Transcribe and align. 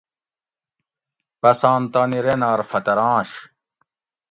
بسان 1.41 1.81
تانی 1.93 2.19
رینار 2.25 2.59
فترانش 2.69 3.31